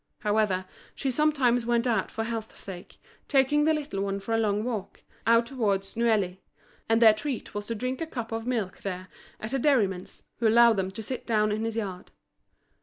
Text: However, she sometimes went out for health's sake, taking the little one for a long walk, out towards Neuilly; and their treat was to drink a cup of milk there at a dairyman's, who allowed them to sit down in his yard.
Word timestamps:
However, 0.21 0.65
she 0.95 1.11
sometimes 1.11 1.67
went 1.67 1.85
out 1.85 2.09
for 2.09 2.23
health's 2.23 2.59
sake, 2.59 2.97
taking 3.27 3.65
the 3.65 3.73
little 3.75 4.01
one 4.01 4.19
for 4.19 4.33
a 4.33 4.37
long 4.39 4.63
walk, 4.63 5.03
out 5.27 5.45
towards 5.45 5.95
Neuilly; 5.95 6.41
and 6.89 6.99
their 6.99 7.13
treat 7.13 7.53
was 7.53 7.67
to 7.67 7.75
drink 7.75 8.01
a 8.01 8.07
cup 8.07 8.31
of 8.31 8.47
milk 8.47 8.79
there 8.79 9.09
at 9.39 9.53
a 9.53 9.59
dairyman's, 9.59 10.23
who 10.39 10.47
allowed 10.47 10.77
them 10.77 10.89
to 10.89 11.03
sit 11.03 11.27
down 11.27 11.51
in 11.51 11.65
his 11.65 11.75
yard. 11.75 12.09